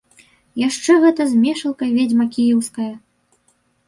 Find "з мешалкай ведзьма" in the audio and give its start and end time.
1.33-2.25